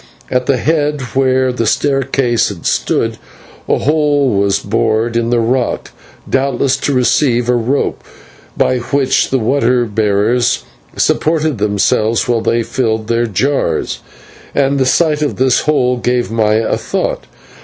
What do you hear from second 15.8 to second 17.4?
gave Maya a thought.